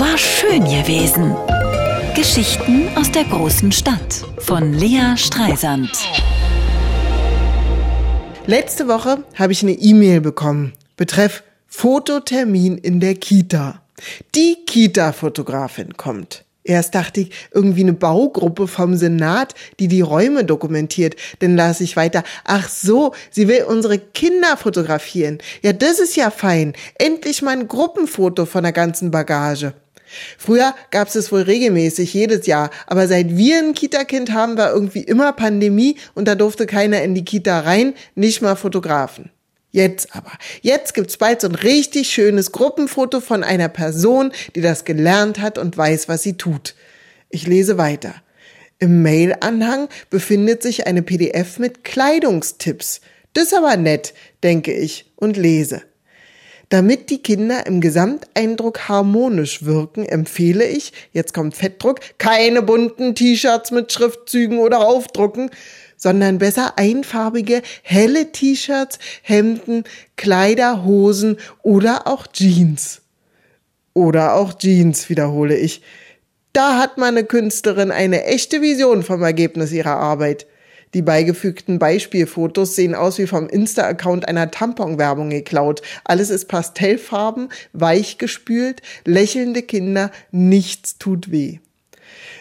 [0.00, 1.34] War schön gewesen.
[2.14, 5.90] Geschichten aus der großen Stadt von Lea Streisand.
[8.46, 10.72] Letzte Woche habe ich eine E-Mail bekommen.
[10.96, 13.82] Betreff Fototermin in der Kita.
[14.36, 16.44] Die Kita-Fotografin kommt.
[16.62, 21.16] Erst dachte ich, irgendwie eine Baugruppe vom Senat, die die Räume dokumentiert.
[21.40, 22.22] Dann las ich weiter.
[22.44, 25.38] Ach so, sie will unsere Kinder fotografieren.
[25.62, 26.74] Ja, das ist ja fein.
[26.98, 29.72] Endlich mal ein Gruppenfoto von der ganzen Bagage.
[30.38, 35.02] Früher gab's es wohl regelmäßig, jedes Jahr, aber seit wir ein Kita-Kind haben, war irgendwie
[35.02, 39.30] immer Pandemie und da durfte keiner in die Kita rein, nicht mal Fotografen.
[39.70, 44.84] Jetzt aber, jetzt gibt's bald so ein richtig schönes Gruppenfoto von einer Person, die das
[44.84, 46.74] gelernt hat und weiß, was sie tut.
[47.28, 48.14] Ich lese weiter.
[48.78, 53.00] Im Mail-Anhang befindet sich eine PDF mit Kleidungstipps.
[53.34, 55.82] Das ist aber nett, denke ich und lese.
[56.70, 63.70] Damit die Kinder im Gesamteindruck harmonisch wirken, empfehle ich, jetzt kommt Fettdruck, keine bunten T-Shirts
[63.70, 65.50] mit Schriftzügen oder Aufdrucken,
[65.96, 69.84] sondern besser einfarbige, helle T-Shirts, Hemden,
[70.16, 73.00] Kleider, Hosen oder auch Jeans.
[73.94, 75.82] Oder auch Jeans, wiederhole ich.
[76.52, 80.46] Da hat meine Künstlerin eine echte Vision vom Ergebnis ihrer Arbeit.
[80.94, 85.82] Die beigefügten Beispielfotos sehen aus wie vom Insta-Account einer Tamponwerbung geklaut.
[86.04, 91.58] Alles ist Pastellfarben, weichgespült, lächelnde Kinder, nichts tut weh.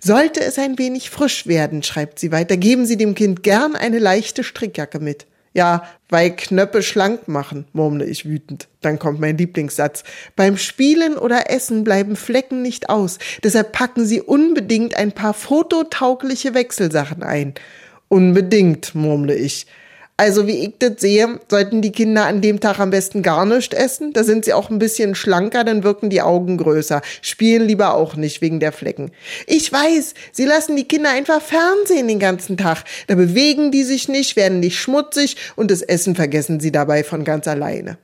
[0.00, 3.98] Sollte es ein wenig frisch werden, schreibt sie weiter, geben Sie dem Kind gern eine
[3.98, 5.26] leichte Strickjacke mit.
[5.52, 8.68] Ja, weil Knöpfe schlank machen, murmle ich wütend.
[8.82, 10.04] Dann kommt mein Lieblingssatz.
[10.36, 13.18] Beim Spielen oder Essen bleiben Flecken nicht aus.
[13.42, 17.54] Deshalb packen Sie unbedingt ein paar fototaugliche Wechselsachen ein.
[18.12, 19.66] Unbedingt, murmle ich.
[20.16, 23.72] Also wie ich das sehe, sollten die Kinder an dem Tag am besten gar nicht
[23.72, 24.12] essen.
[24.12, 27.02] Da sind sie auch ein bisschen schlanker, dann wirken die Augen größer.
[27.22, 29.12] Spielen lieber auch nicht wegen der Flecken.
[29.46, 32.82] Ich weiß, sie lassen die Kinder einfach Fernsehen den ganzen Tag.
[33.06, 37.22] Da bewegen die sich nicht, werden nicht schmutzig und das Essen vergessen sie dabei von
[37.22, 37.96] ganz alleine.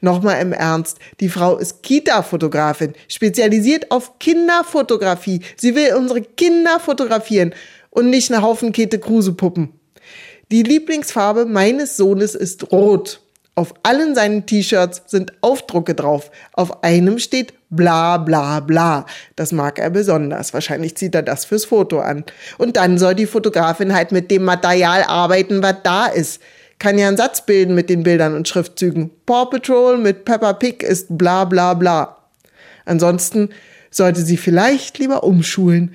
[0.00, 5.40] Nochmal im Ernst, die Frau ist Kita-Fotografin, spezialisiert auf Kinderfotografie.
[5.56, 7.54] Sie will unsere Kinder fotografieren
[7.90, 9.70] und nicht eine Haufen Kete Kruse Puppen.
[10.50, 13.20] Die Lieblingsfarbe meines Sohnes ist rot.
[13.54, 16.30] Auf allen seinen T-Shirts sind Aufdrucke drauf.
[16.52, 19.04] Auf einem steht bla bla bla.
[19.34, 20.54] Das mag er besonders.
[20.54, 22.24] Wahrscheinlich zieht er das fürs Foto an.
[22.56, 26.40] Und dann soll die Fotografin halt mit dem Material arbeiten, was da ist.
[26.78, 29.10] Kann ja einen Satz bilden mit den Bildern und Schriftzügen.
[29.26, 32.16] Paw Patrol mit Peppa Pig ist bla bla bla.
[32.84, 33.50] Ansonsten
[33.90, 35.94] sollte sie vielleicht lieber umschulen